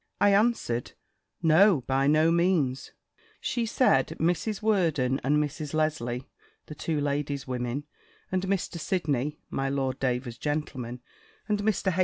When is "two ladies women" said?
6.73-7.83